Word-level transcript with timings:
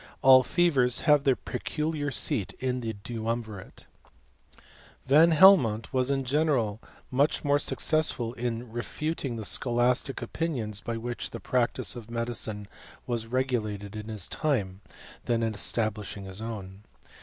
All 0.23 0.41
fevers 0.41 1.01
luive 1.01 1.23
B 1.25 1.35
peculiar 1.45 2.09
seat 2.09 2.53
in 2.59 2.79
the 2.79 2.93
duumvirate. 2.93 3.83
i 3.83 4.59
Van 5.05 5.29
Helmont 5.31 5.93
was 5.93 6.09
in 6.09 6.23
general 6.23 6.81
much 7.11 7.43
more 7.43 7.59
succei 7.59 8.35
in 8.35 8.71
refuting 8.71 9.35
the 9.35 9.45
scholastic 9.45 10.23
opinions 10.23 10.81
by 10.81 10.97
which 10.97 11.29
the 11.29 11.39
pral 11.39 11.67
of 11.95 12.09
medicine 12.09 12.67
was 13.05 13.27
regulated 13.27 13.95
in 13.95 14.07
his 14.07 14.27
time, 14.27 14.81
than 15.25 15.43
in 15.43 15.53
estafal 15.53 16.17
ing" 16.17 16.23
his 16.25 16.41
own. 16.41 16.81